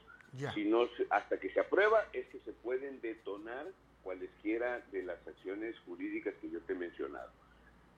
Si 0.55 0.65
no, 0.65 0.89
hasta 1.11 1.39
que 1.39 1.51
se 1.51 1.59
aprueba 1.59 2.07
es 2.11 2.25
que 2.27 2.39
se 2.39 2.53
pueden 2.53 2.99
detonar 3.01 3.67
cualesquiera 4.01 4.79
de 4.91 5.03
las 5.03 5.25
acciones 5.27 5.77
jurídicas 5.85 6.33
que 6.41 6.49
yo 6.49 6.59
te 6.61 6.73
he 6.73 6.75
mencionado. 6.75 7.29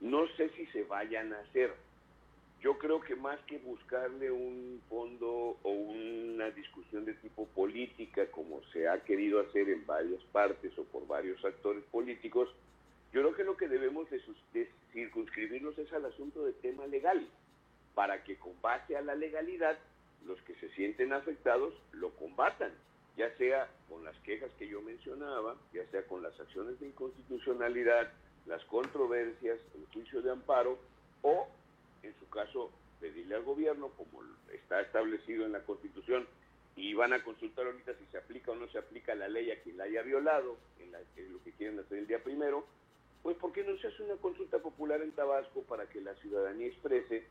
No 0.01 0.27
sé 0.35 0.49
si 0.49 0.65
se 0.67 0.83
vayan 0.83 1.33
a 1.33 1.39
hacer. 1.39 1.73
Yo 2.61 2.77
creo 2.77 2.99
que 2.99 3.15
más 3.15 3.39
que 3.47 3.57
buscarle 3.59 4.31
un 4.31 4.81
fondo 4.89 5.57
o 5.63 5.69
una 5.69 6.49
discusión 6.51 7.05
de 7.05 7.13
tipo 7.13 7.45
política, 7.47 8.25
como 8.31 8.61
se 8.73 8.87
ha 8.87 8.99
querido 9.03 9.39
hacer 9.39 9.69
en 9.69 9.85
varias 9.85 10.21
partes 10.31 10.77
o 10.77 10.83
por 10.83 11.07
varios 11.07 11.43
actores 11.45 11.83
políticos, 11.85 12.49
yo 13.15 13.21
creo 13.21 13.33
que 13.33 13.43
lo 13.45 13.55
que 13.55 13.69
debemos 13.69 14.09
de, 14.09 14.69
circunscribirnos 14.91 15.77
es 15.77 15.91
al 15.93 16.03
asunto 16.03 16.43
de 16.43 16.51
tema 16.51 16.85
legal, 16.85 17.25
para 17.93 18.21
que 18.25 18.35
con 18.35 18.61
base 18.61 18.97
a 18.97 19.01
la 19.01 19.15
legalidad 19.15 19.77
los 20.25 20.37
que 20.41 20.53
se 20.55 20.67
sienten 20.71 21.13
afectados 21.13 21.73
lo 21.93 22.09
combatan, 22.17 22.73
ya 23.15 23.33
sea 23.37 23.69
con 23.87 24.03
las 24.03 24.17
quejas 24.17 24.51
que 24.59 24.67
yo 24.67 24.81
mencionaba, 24.81 25.55
ya 25.71 25.89
sea 25.91 26.05
con 26.07 26.23
las 26.23 26.37
acciones 26.37 26.77
de 26.81 26.87
inconstitucionalidad, 26.87 28.11
las 28.47 28.65
controversias, 28.65 29.59
el 29.75 29.85
juicio 29.93 30.21
de 30.21 30.31
amparo 30.31 30.77
o, 31.21 31.47
en 32.03 32.13
su 32.19 32.27
caso, 32.27 32.69
pedirle 32.99 33.35
al 33.35 33.43
gobierno, 33.43 33.91
como 33.91 34.23
está 34.51 34.81
establecido 34.81 35.45
en 35.45 35.53
la 35.53 35.63
Constitución, 35.63 36.27
y 36.75 36.93
van 36.93 37.13
a 37.13 37.23
consultar 37.23 37.65
ahorita 37.65 37.93
si 37.93 38.05
se 38.07 38.17
aplica 38.17 38.51
o 38.51 38.55
no 38.55 38.67
se 38.67 38.77
aplica 38.77 39.15
la 39.15 39.29
ley 39.29 39.51
a 39.51 39.61
quien 39.61 39.77
la 39.77 39.85
haya 39.85 40.01
violado, 40.01 40.57
en, 40.81 40.91
lo 41.31 41.41
que 41.45 41.53
quieren 41.53 41.79
hacer 41.79 41.99
el 41.99 42.07
día 42.07 42.21
primero, 42.21 42.67
pues 43.25 43.37
¿por 43.37 43.51
qué 43.53 43.63
no 43.63 43.75
se 43.77 43.87
hace 43.87 44.03
una 44.03 44.17
consulta 44.17 44.59
popular 44.59 45.01
en 45.01 45.11
Tabasco 45.13 45.63
para 45.63 45.89
que 45.89 45.99
la 45.99 46.13
ciudadanía 46.17 46.67
exprese 46.67 47.25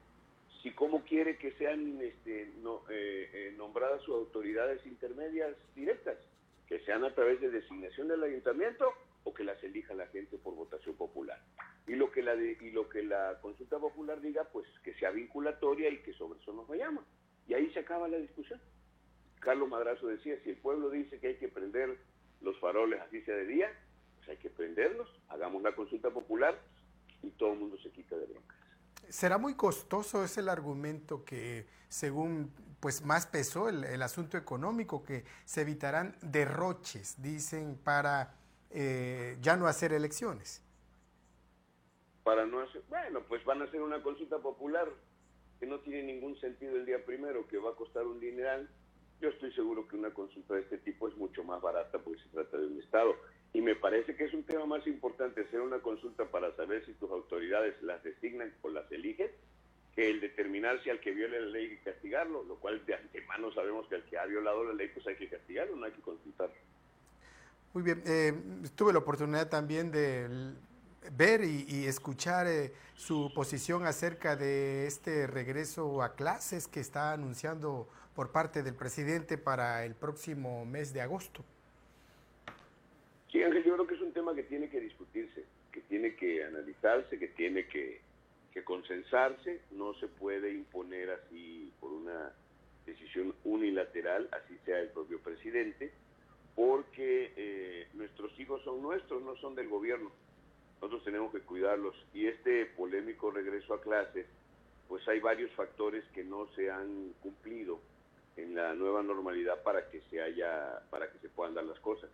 si 0.61 0.73
cómo 0.73 1.05
quiere 1.05 1.39
que 1.39 1.53
sean 1.53 2.01
este, 2.03 2.43
eh, 2.43 2.51
eh, 2.91 3.55
nombradas 3.57 4.03
sus 4.03 4.17
autoridades 4.17 4.85
intermedias 4.87 5.55
directas, 5.77 6.19
que 6.67 6.81
sean 6.81 7.05
a 7.05 7.15
través 7.15 7.41
de 7.41 7.49
designación 7.49 8.09
del 8.09 8.25
ayuntamiento 8.25 8.93
o 9.23 9.33
que 9.33 9.45
las 9.45 9.63
elija 9.63 9.95
la 9.95 10.09
gente 10.09 10.37
por 10.37 10.57
votación 10.57 10.97
popular. 10.97 11.41
Y 11.87 11.95
lo 11.95 12.11
que 12.11 12.25
la, 12.25 12.35
y 12.35 12.73
lo 12.73 12.89
que 12.89 13.05
la 13.05 13.39
consulta 13.41 13.79
popular 13.79 14.21
diga, 14.21 14.49
pues 14.53 14.67
que 14.83 14.95
sea 14.95 15.13
vinculatoria 15.13 15.91
y 15.91 15.99
que 15.99 16.13
sobre 16.15 16.41
eso 16.41 16.53
nos 16.53 16.67
vayamos. 16.67 17.05
Y 17.47 17.55
ahí 17.55 17.71
se 17.73 17.79
acaba 17.79 18.09
la 18.09 18.19
discusión. 18.19 18.61
Carlos 19.39 19.69
Madrazo 19.69 20.09
decía, 20.09 20.41
si 20.43 20.51
el 20.51 20.57
pueblo 20.57 20.91
dice 20.91 21.21
que 21.21 21.29
hay 21.29 21.37
que 21.37 21.47
prender 21.47 21.97
los 22.41 22.59
faroles 22.59 23.01
así 23.01 23.23
sea 23.23 23.37
de 23.37 23.47
día, 23.47 23.73
pues 24.25 24.37
hay 24.37 24.43
que 24.43 24.51
prenderlos, 24.51 25.09
hagamos 25.29 25.63
la 25.63 25.75
consulta 25.75 26.11
popular 26.11 26.59
y 27.23 27.31
todo 27.31 27.53
el 27.53 27.59
mundo 27.59 27.77
se 27.79 27.91
quita 27.91 28.17
de 28.17 28.27
broncas. 28.27 28.57
¿Será 29.09 29.39
muy 29.39 29.55
costoso? 29.55 30.25
Es 30.25 30.39
el 30.39 30.49
argumento 30.49 31.25
que, 31.25 31.67
según 31.89 32.53
pues 32.81 33.05
más 33.05 33.27
pesó 33.27 33.69
el, 33.69 33.85
el 33.85 34.03
asunto 34.03 34.37
económico, 34.37 35.03
que 35.03 35.25
se 35.45 35.63
evitarán 35.63 36.17
derroches, 36.23 37.21
dicen, 37.23 37.79
para 37.83 38.35
eh, 38.71 39.37
ya 39.41 39.57
no 39.57 39.67
hacer 39.67 39.93
elecciones? 39.93 40.63
Para 42.23 42.47
no 42.47 42.61
hacer, 42.61 42.83
bueno, 42.89 43.23
pues 43.29 43.45
van 43.45 43.63
a 43.63 43.65
hacer 43.65 43.81
una 43.83 44.03
consulta 44.03 44.39
popular 44.39 44.89
que 45.61 45.67
no 45.67 45.81
tiene 45.81 46.03
ningún 46.03 46.39
sentido 46.41 46.77
el 46.77 46.85
día 46.85 47.05
primero, 47.05 47.47
que 47.47 47.59
va 47.59 47.71
a 47.71 47.75
costar 47.75 48.05
un 48.07 48.21
dineral. 48.21 48.69
Yo 49.21 49.29
estoy 49.29 49.53
seguro 49.53 49.87
que 49.87 49.97
una 49.97 50.13
consulta 50.13 50.55
de 50.55 50.63
este 50.63 50.79
tipo 50.79 51.09
es 51.09 51.17
mucho 51.17 51.45
más 51.45 51.61
barata 51.63 51.99
porque 51.99 52.23
se 52.23 52.29
trata 52.31 52.57
de 52.59 52.67
un 52.67 52.81
Estado. 52.81 53.15
Y 53.55 53.63
me 53.63 53.77
parece 53.77 54.17
que 54.17 54.25
es 54.25 54.35
un 54.35 54.43
tema 54.43 54.67
más 54.67 54.85
importante 54.87 55.43
hacer 55.43 55.61
una 55.61 55.79
consulta 55.79 56.25
para 56.25 56.55
saber 56.57 56.85
si 56.85 56.93
tus 56.95 57.09
autoridades 57.11 57.81
las 57.83 58.03
designan 58.03 58.53
o 58.63 58.69
las 58.69 58.91
eligen, 58.91 59.31
que 59.95 60.11
el 60.11 60.21
determinar 60.21 60.83
si 60.83 60.91
al 60.91 61.01
que 61.01 61.13
viole 61.13 61.41
la 61.41 61.47
ley 61.47 61.71
hay 61.71 61.77
que 61.77 61.93
castigarlo, 61.93 62.43
lo 62.43 62.57
cual 62.57 62.85
de 62.85 62.97
antemano 62.97 63.53
sabemos 63.55 63.87
que 63.87 63.95
al 63.95 64.05
que 64.07 64.19
ha 64.19 64.27
violado 64.27 64.65
la 64.65 64.75
ley 64.75 64.91
pues 64.93 65.07
hay 65.07 65.15
que 65.15 65.29
castigarlo, 65.29 65.77
no 65.77 65.87
hay 65.87 65.93
que 65.93 66.03
consultarlo. 66.03 66.57
Muy 67.75 67.85
bien, 67.85 68.03
eh, 68.07 68.33
tuve 68.75 68.93
la 68.93 68.99
oportunidad 68.99 69.49
también 69.49 69.93
de 69.93 70.53
ver 71.13 71.45
y, 71.45 71.87
escuchar 71.87 72.49
eh, 72.49 72.73
su 72.97 73.31
posición 73.35 73.87
acerca 73.87 74.35
de 74.35 74.89
este 74.89 75.29
regreso 75.29 76.03
a 76.03 76.17
clases 76.17 76.67
que 76.67 76.81
está 76.81 77.13
anunciando 77.13 77.89
por 78.17 78.33
parte 78.33 78.65
del 78.65 78.75
presidente 78.75 79.39
para 79.39 79.85
el 79.85 79.95
próximo 79.95 80.65
mes 80.65 80.93
de 80.93 81.03
agosto. 81.03 81.45
Sí, 83.35 83.43
Ángel, 83.43 83.65
yo 83.65 83.75
creo 83.75 83.87
que 83.89 83.97
es 83.97 84.01
un 84.01 84.13
tema 84.13 84.33
que 84.33 84.45
tiene 84.45 84.71
que 84.71 84.79
discutirse, 84.79 85.45
que 85.73 85.81
tiene 85.81 86.15
que 86.15 86.45
analizarse, 86.45 87.19
que 87.19 87.27
tiene 87.27 87.67
que, 87.67 88.01
consensarse, 88.63 89.61
no 89.73 89.93
se 89.95 90.07
puede 90.07 90.55
imponer 90.55 91.11
así 91.11 91.73
por 91.81 91.91
una 91.91 92.33
decisión 92.87 93.35
unilateral, 93.43 94.29
así 94.31 94.57
sea 94.65 94.79
el 94.79 94.91
propio 94.91 95.19
presidente 95.19 95.91
porque 96.55 97.33
eh, 97.37 97.89
nuestros 97.95 98.39
hijos 98.39 98.63
son 98.63 98.81
nuestros, 98.81 99.21
no 99.21 99.35
son 99.39 99.57
del 99.57 99.69
gobierno. 99.69 100.13
Nosotros 100.77 101.03
tenemos 101.03 101.33
que 101.33 101.41
cuidarlos. 101.41 101.97
Y 102.15 102.29
este 102.29 102.67
polémico 102.67 103.33
regreso 103.33 103.75
a 103.75 103.81
clases, 103.81 104.27
pues 104.87 105.09
hay 105.09 105.19
varios 105.19 105.51
factores 105.57 106.05
que 106.15 106.23
no 106.23 106.47
se 106.55 106.71
han 106.71 107.15
cumplido 107.21 107.81
en 108.37 108.55
la 108.55 108.75
nueva 108.75 109.03
normalidad 109.03 109.61
para 109.65 109.91
que 109.91 110.03
se 110.03 110.23
haya, 110.23 110.83
para 110.89 111.11
que 111.11 111.19
se 111.19 111.29
puedan 111.31 111.55
dar 111.55 111.65
las 111.65 111.81
cosas. 111.81 112.11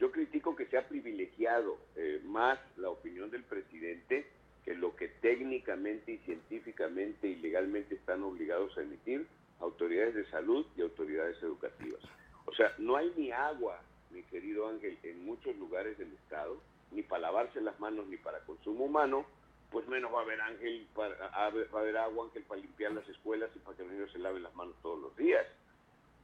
Yo 0.00 0.10
critico 0.10 0.56
que 0.56 0.64
se 0.66 0.78
ha 0.78 0.88
privilegiado 0.88 1.76
eh, 1.94 2.22
más 2.24 2.58
la 2.78 2.88
opinión 2.88 3.30
del 3.30 3.44
presidente 3.44 4.26
que 4.64 4.74
lo 4.74 4.96
que 4.96 5.08
técnicamente 5.08 6.12
y 6.12 6.18
científicamente 6.18 7.28
y 7.28 7.36
legalmente 7.36 7.96
están 7.96 8.22
obligados 8.22 8.76
a 8.78 8.82
emitir 8.82 9.26
autoridades 9.60 10.14
de 10.14 10.24
salud 10.30 10.66
y 10.74 10.80
autoridades 10.80 11.40
educativas. 11.42 12.00
O 12.46 12.54
sea, 12.54 12.74
no 12.78 12.96
hay 12.96 13.12
ni 13.14 13.30
agua, 13.30 13.82
mi 14.10 14.22
querido 14.22 14.68
Ángel, 14.68 14.98
en 15.02 15.22
muchos 15.24 15.54
lugares 15.56 15.98
del 15.98 16.12
Estado, 16.14 16.58
ni 16.92 17.02
para 17.02 17.22
lavarse 17.22 17.60
las 17.60 17.78
manos 17.78 18.06
ni 18.06 18.16
para 18.16 18.40
consumo 18.40 18.86
humano, 18.86 19.26
pues 19.70 19.86
menos 19.86 20.12
va 20.12 20.20
a 20.20 20.22
haber 20.22 20.40
Ángel, 20.40 20.86
para, 20.94 21.14
va 21.14 21.28
a 21.38 21.46
haber 21.46 21.96
agua, 21.98 22.24
Ángel, 22.24 22.42
para 22.44 22.60
limpiar 22.60 22.92
las 22.92 23.06
escuelas 23.06 23.50
y 23.54 23.58
para 23.58 23.76
que 23.76 23.82
los 23.84 23.92
niños 23.92 24.12
se 24.12 24.18
laven 24.18 24.42
las 24.42 24.54
manos 24.54 24.74
todos 24.82 24.98
los 24.98 25.14
días. 25.16 25.46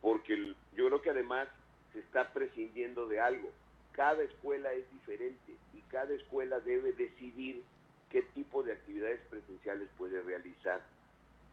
Porque 0.00 0.54
yo 0.74 0.86
creo 0.86 1.02
que 1.02 1.10
además 1.10 1.46
se 1.92 2.00
está 2.00 2.32
prescindiendo 2.32 3.06
de 3.06 3.20
algo. 3.20 3.50
Cada 3.96 4.22
escuela 4.22 4.72
es 4.72 4.90
diferente 4.92 5.56
y 5.72 5.80
cada 5.90 6.14
escuela 6.14 6.60
debe 6.60 6.92
decidir 6.92 7.64
qué 8.10 8.22
tipo 8.22 8.62
de 8.62 8.72
actividades 8.72 9.20
presenciales 9.30 9.88
puede 9.96 10.22
realizar 10.22 10.80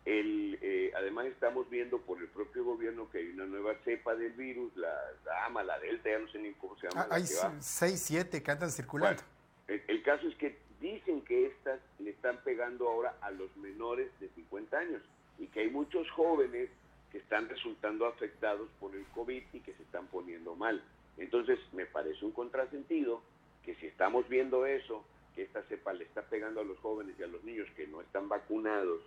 el, 0.06 0.60
eh, 0.62 0.92
además 0.96 1.28
estamos 1.28 1.70
viendo 1.70 1.98
por 2.02 2.20
el 2.20 2.28
propio 2.28 2.66
gobierno 2.66 3.10
que 3.10 3.20
hay 3.20 3.30
una 3.30 3.46
nueva 3.46 3.74
cepa 3.86 4.16
del 4.16 4.34
virus, 4.34 4.76
la, 4.76 4.94
la 5.26 5.46
AMA, 5.46 5.64
la 5.64 5.80
Delta, 5.80 6.10
ya 6.10 6.20
no 6.20 6.28
sé 6.30 6.40
ni 6.40 6.52
cómo 6.54 6.78
se 6.78 6.90
llama. 6.90 7.08
Ah, 7.10 7.16
hay 7.16 7.24
seis, 7.60 8.02
siete 8.02 8.44
que 8.44 8.52
andan 8.52 8.70
circulando. 8.70 9.24
el, 9.68 10.04
caso 10.04 10.28
es 10.28 10.36
que 10.36 10.58
dicen 10.82 11.22
que 11.22 11.48
estas 11.48 11.80
le 12.00 12.10
están 12.10 12.38
pegando 12.44 12.90
ahora 12.90 13.16
a 13.22 13.32
los 13.32 13.56
menores 13.56 14.10
de 14.20 14.28
50 14.30 14.78
años 14.78 15.02
y 15.40 15.48
que 15.48 15.62
hay 15.62 15.70
muchos 15.70 16.10
jóvenes 16.12 16.70
que 17.12 17.20
están 17.20 17.48
resultando 17.48 18.06
afectados 18.06 18.70
por 18.82 18.94
el 18.96 19.06
COVID 19.16 19.44
y 19.54 19.60
que 19.62 19.74
se 19.74 19.84
están 19.84 20.08
poniendo 20.08 20.56
mal. 20.56 20.84
Entonces, 21.18 21.60
me 21.74 21.86
parece 21.86 22.26
un 22.26 22.32
contrasentido 22.32 23.22
que 23.64 23.76
si 23.76 23.88
estamos 23.88 24.28
viendo 24.28 24.66
eso, 24.66 25.04
que 25.36 25.44
esta 25.44 25.64
cepa 25.64 25.94
le 25.94 26.04
está 26.04 26.22
pegando 26.24 26.62
a 26.62 26.64
los 26.64 26.78
jóvenes 26.80 27.16
y 27.20 27.24
a 27.24 27.28
los 27.28 27.44
niños 27.44 27.68
que 27.76 27.88
no 27.88 28.02
están 28.02 28.30
vacunados, 28.30 29.02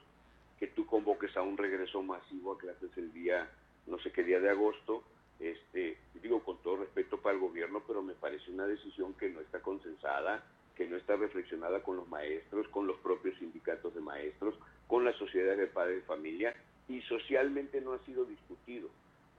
que 0.59 0.67
tú 0.69 0.87
convoques 0.87 1.37
a 1.37 1.43
un 1.43 1.57
regreso 1.57 2.03
masivo 2.03 2.53
a 2.53 2.59
clases 2.59 2.91
el 2.97 3.13
día, 3.13 3.49
no 3.87 3.99
sé 3.99 4.11
qué 4.11 4.25
día 4.25 4.41
de 4.41 4.51
agosto, 4.51 5.05
este, 5.39 5.99
digo 6.23 6.43
con 6.43 6.59
todo 6.63 6.79
respeto 6.79 7.21
para 7.21 7.35
el 7.35 7.41
gobierno, 7.41 7.83
pero 7.87 8.03
me 8.03 8.15
parece 8.15 8.51
una 8.51 8.67
decisión 8.67 9.15
que 9.15 9.29
no 9.29 9.41
está 9.41 9.61
consensada, 9.61 10.45
que 10.75 10.87
no 10.87 10.97
está 10.97 11.17
reflexionada 11.17 11.83
con 11.83 11.97
los 11.97 12.09
maestros, 12.09 12.69
con 12.69 12.87
los 12.87 12.99
propios 12.99 13.39
sindicatos 13.39 13.95
de 13.95 14.01
maestros, 14.01 14.55
con 14.87 15.05
la 15.05 15.13
sociedad 15.15 15.57
de 15.57 15.67
padres 15.67 15.97
de 15.97 16.03
familia 16.03 16.55
y 16.89 17.01
socialmente 17.03 17.81
no 17.81 17.93
ha 17.93 18.05
sido 18.05 18.25
discutido, 18.25 18.89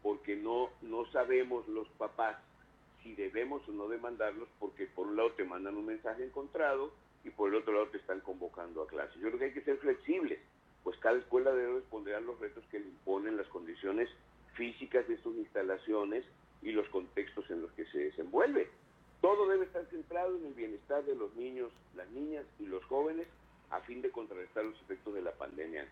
porque 0.03 0.36
no, 0.36 0.69
no 0.81 1.05
sabemos 1.12 1.67
los 1.67 1.88
papás 1.89 2.38
si 3.07 3.15
debemos 3.15 3.67
o 3.69 3.71
no 3.71 3.87
demandarlos, 3.87 4.49
porque 4.59 4.85
por 4.87 5.07
un 5.07 5.15
lado 5.15 5.31
te 5.31 5.45
mandan 5.45 5.77
un 5.77 5.85
mensaje 5.85 6.25
encontrado 6.25 6.91
y 7.23 7.29
por 7.29 7.49
el 7.49 7.55
otro 7.55 7.73
lado 7.73 7.87
te 7.87 7.97
están 7.97 8.19
convocando 8.19 8.81
a 8.81 8.87
clases. 8.87 9.15
Yo 9.15 9.27
creo 9.29 9.39
que 9.39 9.45
hay 9.45 9.53
que 9.53 9.61
ser 9.61 9.77
flexibles, 9.77 10.39
pues 10.83 10.97
cada 10.99 11.17
escuela 11.17 11.53
debe 11.53 11.75
responder 11.75 12.15
a 12.15 12.19
los 12.19 12.37
retos 12.39 12.65
que 12.69 12.79
le 12.79 12.87
imponen 12.87 13.37
las 13.37 13.47
condiciones 13.47 14.09
físicas 14.55 15.07
de 15.07 15.17
sus 15.21 15.37
instalaciones 15.37 16.25
y 16.61 16.71
los 16.71 16.87
contextos 16.89 17.49
en 17.49 17.61
los 17.61 17.71
que 17.71 17.85
se 17.85 17.97
desenvuelve. 17.99 18.67
Todo 19.21 19.47
debe 19.47 19.65
estar 19.65 19.85
centrado 19.85 20.35
en 20.35 20.45
el 20.47 20.53
bienestar 20.53 21.05
de 21.05 21.15
los 21.15 21.33
niños, 21.35 21.71
las 21.95 22.09
niñas 22.09 22.45
y 22.59 22.65
los 22.65 22.83
jóvenes 22.85 23.27
a 23.69 23.79
fin 23.81 24.01
de 24.01 24.11
contrarrestar 24.11 24.65
los 24.65 24.79
efectos 24.81 25.13
de 25.13 25.21
la 25.21 25.31
pandemia, 25.31 25.87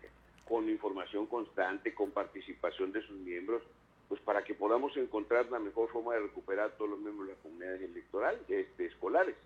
con 0.46 0.68
información 0.68 1.26
constante, 1.26 1.94
con 1.94 2.10
participación 2.10 2.92
de 2.92 3.02
sus 3.02 3.18
miembros, 3.18 3.62
pues 4.08 4.20
para 4.20 4.44
que 4.44 4.54
podamos 4.54 4.96
encontrar 4.96 5.50
la 5.50 5.58
mejor 5.58 5.90
forma 5.90 6.14
de 6.14 6.20
recuperar 6.20 6.70
a 6.70 6.76
todos 6.76 6.90
los 6.90 7.00
miembros 7.00 7.28
de 7.28 7.34
la 7.34 7.40
comunidad 7.40 7.74
electoral, 7.74 8.40
este, 8.48 8.86
escolares. 8.86 9.36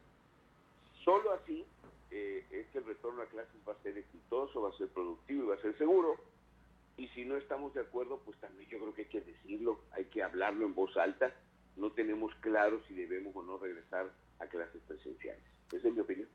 Solo 1.05 1.33
así 1.33 1.65
eh, 2.11 2.45
es 2.51 2.67
que 2.69 2.79
el 2.79 2.85
retorno 2.85 3.23
a 3.23 3.27
clases 3.27 3.57
va 3.67 3.73
a 3.73 3.83
ser 3.83 3.97
exitoso, 3.97 4.63
va 4.63 4.71
a 4.71 4.77
ser 4.77 4.89
productivo 4.89 5.45
y 5.45 5.47
va 5.49 5.55
a 5.55 5.63
ser 5.63 5.77
seguro. 5.79 6.17
Y 6.97 7.09
si 7.09 7.25
no 7.25 7.37
estamos 7.37 7.73
de 7.73 7.81
acuerdo, 7.81 8.21
pues 8.25 8.39
también 8.41 8.69
yo 8.69 8.79
creo 8.79 8.95
que 8.95 9.03
hay 9.03 9.09
que 9.09 9.21
decirlo, 9.23 9.81
hay 9.93 10.05
que 10.07 10.23
hablarlo 10.23 10.67
en 10.67 10.75
voz 10.75 10.95
alta. 10.99 11.33
No 11.77 11.93
tenemos 11.93 12.35
claro 12.41 12.83
si 12.87 12.95
debemos 12.95 13.35
o 13.35 13.43
no 13.43 13.57
regresar 13.57 14.11
a 14.39 14.47
clases 14.47 14.83
presenciales. 14.87 15.43
Esa 15.73 15.89
es 15.89 15.95
mi 15.95 16.01
opinión. 16.01 16.29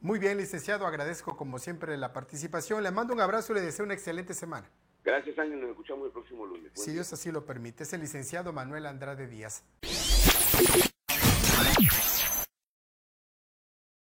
Muy 0.00 0.18
bien, 0.18 0.38
licenciado, 0.38 0.86
agradezco 0.86 1.36
como 1.36 1.58
siempre 1.58 1.96
la 1.96 2.12
participación. 2.12 2.82
Le 2.82 2.92
mando 2.92 3.12
un 3.12 3.20
abrazo 3.20 3.52
y 3.52 3.56
le 3.56 3.62
deseo 3.62 3.84
una 3.84 3.94
excelente 3.94 4.32
semana. 4.32 4.70
Gracias, 5.08 5.38
Ángel. 5.38 5.58
Nos 5.58 5.70
escuchamos 5.70 6.04
el 6.04 6.12
próximo 6.12 6.44
lunes. 6.44 6.70
si 6.74 6.92
Dios 6.92 7.10
así 7.14 7.32
lo 7.32 7.46
permite. 7.46 7.84
Es 7.84 7.92
el 7.94 8.02
licenciado 8.02 8.52
Manuel 8.52 8.84
Andrade 8.84 9.26
Díaz. 9.26 9.64